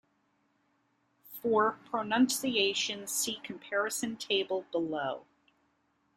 For 1.43 1.77
pronunciations 1.91 3.11
see 3.11 3.35
comparison 3.43 4.17
table 4.17 4.65
below. 4.71 5.27